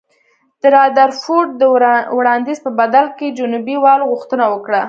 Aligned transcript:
د 0.61 0.63
رادرفورډ 0.75 1.49
د 1.61 1.63
وړاندیز 2.17 2.59
په 2.65 2.71
بدل 2.79 3.05
کې 3.17 3.35
جنوبي 3.39 3.75
والو 3.83 4.09
غوښتنه 4.11 4.45
وکړه. 4.53 4.79